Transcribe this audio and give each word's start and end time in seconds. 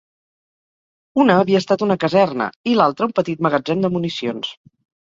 Una 1.25 1.35
havia 1.43 1.61
estat 1.65 1.85
una 1.89 1.99
caserna 2.07 2.49
i 2.73 2.77
l'altra 2.81 3.13
un 3.13 3.17
petit 3.21 3.49
magatzem 3.49 3.87
de 3.87 3.95
municions. 3.99 4.57